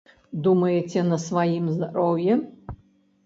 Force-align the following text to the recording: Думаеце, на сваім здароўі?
Думаеце, 0.45 1.03
на 1.09 1.19
сваім 1.25 1.65
здароўі? 1.75 2.31